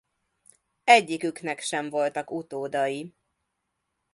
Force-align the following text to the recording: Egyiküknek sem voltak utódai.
Egyiküknek 0.83 1.59
sem 1.59 1.89
voltak 1.89 2.31
utódai. 2.31 3.13